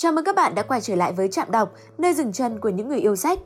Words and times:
Chào 0.00 0.12
mừng 0.12 0.24
các 0.24 0.34
bạn 0.34 0.54
đã 0.54 0.62
quay 0.62 0.80
trở 0.80 0.94
lại 0.94 1.12
với 1.12 1.28
Trạm 1.28 1.50
Đọc, 1.50 1.72
nơi 1.98 2.14
dừng 2.14 2.32
chân 2.32 2.60
của 2.60 2.68
những 2.68 2.88
người 2.88 2.98
yêu 2.98 3.16
sách. 3.16 3.38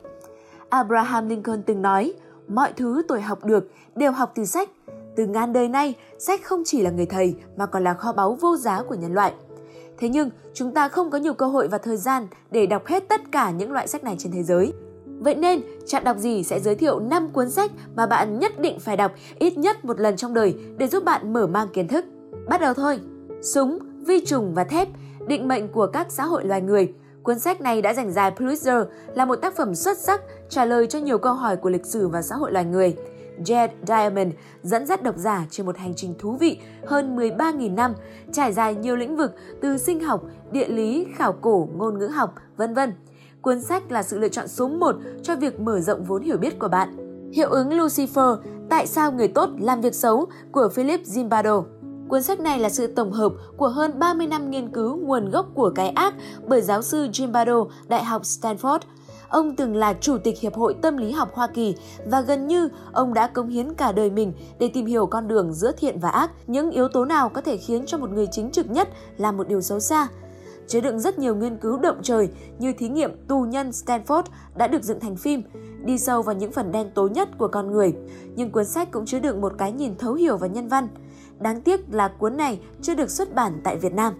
Abraham 0.69 1.29
Lincoln 1.29 1.61
từng 1.61 1.81
nói, 1.81 2.13
mọi 2.47 2.73
thứ 2.77 3.01
tôi 3.07 3.21
học 3.21 3.45
được 3.45 3.67
đều 3.95 4.11
học 4.11 4.31
từ 4.35 4.45
sách. 4.45 4.69
Từ 5.15 5.25
ngàn 5.25 5.53
đời 5.53 5.67
nay, 5.67 5.93
sách 6.19 6.43
không 6.43 6.63
chỉ 6.65 6.81
là 6.81 6.89
người 6.89 7.05
thầy 7.05 7.35
mà 7.57 7.65
còn 7.65 7.83
là 7.83 7.93
kho 7.93 8.13
báu 8.13 8.37
vô 8.41 8.57
giá 8.57 8.83
của 8.83 8.95
nhân 8.95 9.13
loại. 9.13 9.33
Thế 9.97 10.09
nhưng, 10.09 10.29
chúng 10.53 10.73
ta 10.73 10.89
không 10.89 11.11
có 11.11 11.17
nhiều 11.17 11.33
cơ 11.33 11.45
hội 11.45 11.67
và 11.67 11.77
thời 11.77 11.97
gian 11.97 12.27
để 12.51 12.65
đọc 12.65 12.85
hết 12.85 13.09
tất 13.09 13.21
cả 13.31 13.51
những 13.51 13.71
loại 13.71 13.87
sách 13.87 14.03
này 14.03 14.15
trên 14.19 14.31
thế 14.31 14.43
giới. 14.43 14.73
Vậy 15.05 15.35
nên, 15.35 15.61
Trạm 15.85 16.03
đọc 16.03 16.17
gì 16.17 16.43
sẽ 16.43 16.59
giới 16.59 16.75
thiệu 16.75 16.99
5 16.99 17.29
cuốn 17.33 17.49
sách 17.49 17.71
mà 17.95 18.05
bạn 18.05 18.39
nhất 18.39 18.59
định 18.59 18.79
phải 18.79 18.97
đọc 18.97 19.11
ít 19.39 19.57
nhất 19.57 19.85
một 19.85 19.99
lần 19.99 20.15
trong 20.15 20.33
đời 20.33 20.55
để 20.77 20.87
giúp 20.87 21.03
bạn 21.03 21.33
mở 21.33 21.47
mang 21.47 21.67
kiến 21.73 21.87
thức. 21.87 22.05
Bắt 22.47 22.61
đầu 22.61 22.73
thôi! 22.73 22.99
Súng, 23.41 23.79
vi 24.05 24.25
trùng 24.25 24.53
và 24.53 24.63
thép, 24.63 24.87
định 25.27 25.47
mệnh 25.47 25.67
của 25.67 25.87
các 25.87 26.11
xã 26.11 26.25
hội 26.25 26.45
loài 26.45 26.61
người. 26.61 26.93
Cuốn 27.23 27.39
sách 27.39 27.61
này 27.61 27.81
đã 27.81 27.93
giành 27.93 28.11
giải 28.11 28.31
Pulitzer 28.35 28.85
là 29.15 29.25
một 29.25 29.35
tác 29.35 29.55
phẩm 29.55 29.75
xuất 29.75 29.97
sắc 29.97 30.21
trả 30.49 30.65
lời 30.65 30.87
cho 30.87 30.99
nhiều 30.99 31.17
câu 31.17 31.33
hỏi 31.33 31.57
của 31.57 31.69
lịch 31.69 31.85
sử 31.85 32.07
và 32.07 32.21
xã 32.21 32.35
hội 32.35 32.51
loài 32.51 32.65
người. 32.65 32.95
Jed 33.45 33.67
Diamond 33.87 34.33
dẫn 34.63 34.85
dắt 34.85 35.03
độc 35.03 35.17
giả 35.17 35.45
trên 35.49 35.65
một 35.65 35.77
hành 35.77 35.93
trình 35.95 36.15
thú 36.19 36.37
vị 36.39 36.59
hơn 36.85 37.17
13.000 37.17 37.75
năm, 37.75 37.93
trải 38.31 38.53
dài 38.53 38.75
nhiều 38.75 38.95
lĩnh 38.95 39.15
vực 39.15 39.31
từ 39.61 39.77
sinh 39.77 39.99
học, 39.99 40.23
địa 40.51 40.67
lý, 40.67 41.07
khảo 41.15 41.33
cổ, 41.33 41.69
ngôn 41.75 41.99
ngữ 41.99 42.07
học, 42.07 42.33
vân 42.57 42.73
vân. 42.73 42.93
Cuốn 43.41 43.61
sách 43.61 43.91
là 43.91 44.03
sự 44.03 44.19
lựa 44.19 44.29
chọn 44.29 44.47
số 44.47 44.67
1 44.67 44.95
cho 45.23 45.35
việc 45.35 45.59
mở 45.59 45.79
rộng 45.79 46.03
vốn 46.03 46.21
hiểu 46.21 46.37
biết 46.37 46.59
của 46.59 46.67
bạn. 46.67 46.97
Hiệu 47.33 47.49
ứng 47.49 47.69
Lucifer, 47.69 48.37
Tại 48.69 48.87
sao 48.87 49.11
người 49.11 49.27
tốt 49.27 49.49
làm 49.59 49.81
việc 49.81 49.95
xấu 49.95 50.25
của 50.51 50.69
Philip 50.69 51.01
Zimbardo. 51.03 51.63
Cuốn 52.13 52.23
sách 52.23 52.39
này 52.39 52.59
là 52.59 52.69
sự 52.69 52.87
tổng 52.87 53.11
hợp 53.11 53.33
của 53.57 53.67
hơn 53.67 53.99
30 53.99 54.27
năm 54.27 54.51
nghiên 54.51 54.69
cứu 54.69 54.97
nguồn 54.97 55.29
gốc 55.29 55.47
của 55.53 55.71
cái 55.75 55.89
ác 55.89 56.13
bởi 56.47 56.61
giáo 56.61 56.81
sư 56.81 57.07
Jim 57.07 57.31
Bardo, 57.31 57.65
Đại 57.87 58.03
học 58.03 58.21
Stanford. 58.21 58.79
Ông 59.29 59.55
từng 59.55 59.75
là 59.75 59.93
chủ 59.93 60.17
tịch 60.17 60.39
Hiệp 60.39 60.53
hội 60.53 60.75
Tâm 60.81 60.97
lý 60.97 61.11
học 61.11 61.29
Hoa 61.33 61.47
Kỳ 61.47 61.75
và 62.05 62.21
gần 62.21 62.47
như 62.47 62.69
ông 62.91 63.13
đã 63.13 63.27
cống 63.27 63.49
hiến 63.49 63.73
cả 63.73 63.91
đời 63.91 64.09
mình 64.09 64.33
để 64.59 64.69
tìm 64.73 64.85
hiểu 64.85 65.05
con 65.05 65.27
đường 65.27 65.53
giữa 65.53 65.71
thiện 65.71 65.99
và 65.99 66.09
ác, 66.09 66.31
những 66.47 66.71
yếu 66.71 66.87
tố 66.87 67.05
nào 67.05 67.29
có 67.29 67.41
thể 67.41 67.57
khiến 67.57 67.85
cho 67.85 67.97
một 67.97 68.09
người 68.09 68.27
chính 68.31 68.51
trực 68.51 68.69
nhất 68.69 68.89
làm 69.17 69.37
một 69.37 69.47
điều 69.47 69.61
xấu 69.61 69.79
xa. 69.79 70.07
Chứa 70.67 70.81
đựng 70.81 70.99
rất 70.99 71.19
nhiều 71.19 71.35
nghiên 71.35 71.57
cứu 71.57 71.77
động 71.77 71.97
trời 72.03 72.29
như 72.59 72.73
thí 72.73 72.89
nghiệm 72.89 73.27
tù 73.27 73.41
nhân 73.41 73.69
Stanford 73.69 74.23
đã 74.55 74.67
được 74.67 74.83
dựng 74.83 74.99
thành 74.99 75.15
phim, 75.15 75.43
đi 75.85 75.97
sâu 75.97 76.21
vào 76.21 76.35
những 76.35 76.51
phần 76.51 76.71
đen 76.71 76.91
tối 76.95 77.09
nhất 77.09 77.29
của 77.37 77.47
con 77.47 77.71
người. 77.71 77.93
Nhưng 78.35 78.51
cuốn 78.51 78.65
sách 78.65 78.91
cũng 78.91 79.05
chứa 79.05 79.19
đựng 79.19 79.41
một 79.41 79.53
cái 79.57 79.71
nhìn 79.71 79.97
thấu 79.97 80.13
hiểu 80.13 80.37
và 80.37 80.47
nhân 80.47 80.67
văn. 80.67 80.87
Đáng 81.39 81.61
tiếc 81.61 81.93
là 81.93 82.07
cuốn 82.07 82.37
này 82.37 82.59
chưa 82.81 82.95
được 82.95 83.09
xuất 83.09 83.35
bản 83.35 83.61
tại 83.63 83.77
Việt 83.77 83.93
Nam. 83.93 84.13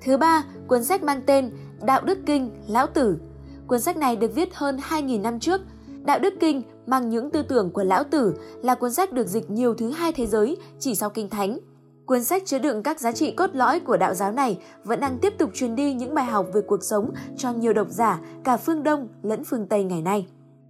Thứ 0.00 0.16
ba, 0.16 0.44
cuốn 0.66 0.84
sách 0.84 1.02
mang 1.02 1.22
tên 1.26 1.50
Đạo 1.82 2.00
Đức 2.04 2.18
Kinh, 2.26 2.50
Lão 2.68 2.86
Tử. 2.86 3.18
Cuốn 3.66 3.80
sách 3.80 3.96
này 3.96 4.16
được 4.16 4.34
viết 4.34 4.54
hơn 4.54 4.76
2.000 4.76 5.22
năm 5.22 5.40
trước. 5.40 5.60
Đạo 6.04 6.18
Đức 6.18 6.34
Kinh 6.40 6.62
mang 6.86 7.08
những 7.08 7.30
tư 7.30 7.42
tưởng 7.42 7.70
của 7.70 7.84
Lão 7.84 8.04
Tử 8.04 8.34
là 8.62 8.74
cuốn 8.74 8.92
sách 8.92 9.12
được 9.12 9.26
dịch 9.26 9.50
nhiều 9.50 9.74
thứ 9.74 9.90
hai 9.90 10.12
thế 10.12 10.26
giới 10.26 10.56
chỉ 10.78 10.94
sau 10.94 11.10
Kinh 11.10 11.30
Thánh. 11.30 11.58
Cuốn 12.06 12.24
sách 12.24 12.42
chứa 12.46 12.58
đựng 12.58 12.82
các 12.82 13.00
giá 13.00 13.12
trị 13.12 13.30
cốt 13.30 13.50
lõi 13.52 13.80
của 13.80 13.96
đạo 13.96 14.14
giáo 14.14 14.32
này 14.32 14.58
vẫn 14.84 15.00
đang 15.00 15.18
tiếp 15.18 15.38
tục 15.38 15.50
truyền 15.54 15.76
đi 15.76 15.94
những 15.94 16.14
bài 16.14 16.24
học 16.24 16.46
về 16.54 16.60
cuộc 16.60 16.82
sống 16.82 17.10
cho 17.36 17.52
nhiều 17.52 17.72
độc 17.72 17.88
giả 17.90 18.20
cả 18.44 18.56
phương 18.56 18.82
Đông 18.82 19.08
lẫn 19.22 19.44
phương 19.44 19.66
Tây 19.66 19.84
ngày 19.84 20.02
nay. 20.02 20.26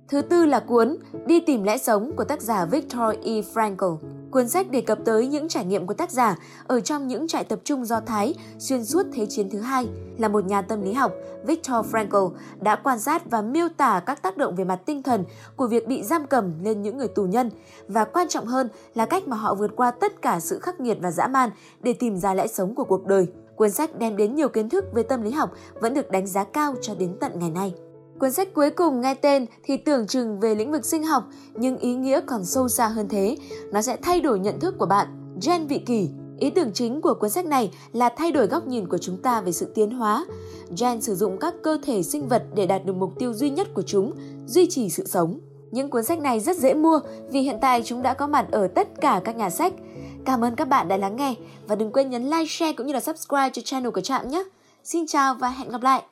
Thứ 0.09 0.23
tư 0.23 0.45
là 0.45 0.61
cuốn 0.61 0.97
Đi 1.27 1.41
tìm 1.41 1.63
lẽ 1.63 1.79
sống 1.79 2.13
của 2.17 2.25
tác 2.25 2.43
giả 2.43 2.65
Viktor 2.65 3.15
E. 3.25 3.33
Frankl. 3.55 3.97
Cuốn 4.31 4.49
sách 4.49 4.71
đề 4.71 4.81
cập 4.81 4.99
tới 5.05 5.27
những 5.27 5.49
trải 5.49 5.65
nghiệm 5.65 5.87
của 5.87 5.95
tác 5.95 6.11
giả 6.11 6.39
ở 6.67 6.81
trong 6.81 7.09
những 7.09 7.29
trại 7.29 7.45
tập 7.45 7.59
trung 7.65 7.85
Do 7.85 8.01
Thái 8.01 8.35
xuyên 8.59 8.85
suốt 8.85 9.07
Thế 9.13 9.27
chiến 9.27 9.51
thứ 9.51 9.61
hai. 9.61 9.89
Là 10.19 10.29
một 10.29 10.45
nhà 10.45 10.63
tâm 10.63 10.83
lý 10.83 10.93
học, 10.93 11.13
Viktor 11.47 11.87
Frankl 11.87 12.31
đã 12.61 12.77
quan 12.77 12.99
sát 12.99 13.31
và 13.31 13.43
miêu 13.43 13.69
tả 13.77 14.03
các 14.07 14.23
tác 14.23 14.37
động 14.37 14.57
về 14.57 14.65
mặt 14.65 14.81
tinh 14.87 15.03
thần 15.03 15.25
của 15.57 15.67
việc 15.67 15.89
bị 15.89 16.03
giam 16.03 16.27
cầm 16.27 16.53
lên 16.63 16.83
những 16.83 16.99
người 16.99 17.09
tù 17.09 17.25
nhân 17.25 17.51
và 17.89 18.05
quan 18.05 18.29
trọng 18.29 18.47
hơn 18.47 18.69
là 18.95 19.07
cách 19.07 19.29
mà 19.29 19.37
họ 19.37 19.55
vượt 19.55 19.71
qua 19.77 19.91
tất 19.91 20.23
cả 20.23 20.41
sự 20.41 20.59
khắc 20.59 20.81
nghiệt 20.81 20.99
và 21.01 21.11
dã 21.11 21.27
man 21.27 21.51
để 21.81 21.93
tìm 21.93 22.17
ra 22.17 22.35
lẽ 22.35 22.47
sống 22.47 22.75
của 22.75 22.85
cuộc 22.85 23.07
đời. 23.07 23.27
Cuốn 23.57 23.71
sách 23.71 23.99
đem 23.99 24.17
đến 24.17 24.35
nhiều 24.35 24.49
kiến 24.49 24.69
thức 24.69 24.85
về 24.95 25.03
tâm 25.03 25.23
lý 25.23 25.31
học 25.31 25.51
vẫn 25.81 25.95
được 25.95 26.11
đánh 26.11 26.27
giá 26.27 26.45
cao 26.45 26.75
cho 26.81 26.95
đến 26.95 27.17
tận 27.21 27.33
ngày 27.39 27.51
nay. 27.51 27.75
Cuốn 28.21 28.33
sách 28.33 28.55
cuối 28.55 28.71
cùng 28.71 29.01
nghe 29.01 29.15
tên 29.15 29.47
thì 29.63 29.77
tưởng 29.77 30.07
chừng 30.07 30.41
về 30.41 30.55
lĩnh 30.55 30.73
vực 30.73 30.85
sinh 30.85 31.05
học, 31.05 31.25
nhưng 31.55 31.79
ý 31.79 31.95
nghĩa 31.95 32.21
còn 32.27 32.45
sâu 32.45 32.69
xa 32.69 32.89
hơn 32.89 33.09
thế. 33.09 33.37
Nó 33.73 33.83
sẽ 33.83 33.97
thay 34.03 34.21
đổi 34.21 34.39
nhận 34.39 34.61
thức 34.61 34.75
của 34.79 34.87
bạn. 34.87 35.07
Gen 35.47 35.67
vị 35.67 35.79
kỷ 35.79 36.09
Ý 36.39 36.51
tưởng 36.51 36.73
chính 36.73 37.01
của 37.01 37.15
cuốn 37.15 37.31
sách 37.31 37.47
này 37.47 37.71
là 37.93 38.09
thay 38.09 38.33
đổi 38.33 38.47
góc 38.47 38.67
nhìn 38.67 38.89
của 38.89 38.99
chúng 38.99 39.23
ta 39.23 39.41
về 39.41 39.53
sự 39.53 39.73
tiến 39.75 39.91
hóa. 39.91 40.25
Gen 40.81 41.01
sử 41.01 41.15
dụng 41.15 41.39
các 41.39 41.55
cơ 41.63 41.79
thể 41.83 42.03
sinh 42.03 42.29
vật 42.29 42.45
để 42.55 42.67
đạt 42.67 42.85
được 42.85 42.97
mục 42.97 43.13
tiêu 43.19 43.33
duy 43.33 43.51
nhất 43.51 43.69
của 43.75 43.83
chúng, 43.83 44.13
duy 44.47 44.67
trì 44.71 44.91
sự 44.91 45.07
sống. 45.07 45.41
Những 45.71 45.91
cuốn 45.91 46.05
sách 46.05 46.19
này 46.19 46.41
rất 46.41 46.57
dễ 46.57 46.75
mua 46.75 47.01
vì 47.31 47.41
hiện 47.41 47.59
tại 47.61 47.83
chúng 47.85 48.03
đã 48.03 48.15
có 48.15 48.27
mặt 48.27 48.47
ở 48.51 48.69
tất 48.69 48.89
cả 49.01 49.21
các 49.25 49.37
nhà 49.37 49.51
sách. 49.51 49.73
Cảm 50.25 50.45
ơn 50.45 50.57
các 50.57 50.69
bạn 50.69 50.89
đã 50.89 50.97
lắng 50.97 51.17
nghe 51.17 51.35
và 51.67 51.75
đừng 51.75 51.93
quên 51.93 52.11
nhấn 52.11 52.25
like, 52.25 52.47
share 52.49 52.73
cũng 52.73 52.87
như 52.87 52.93
là 52.93 53.01
subscribe 53.01 53.51
cho 53.53 53.63
channel 53.65 53.91
của 53.91 54.01
Trạm 54.01 54.29
nhé. 54.29 54.45
Xin 54.85 55.07
chào 55.07 55.35
và 55.35 55.49
hẹn 55.49 55.69
gặp 55.69 55.83
lại! 55.83 56.03